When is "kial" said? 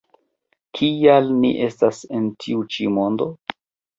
0.77-1.29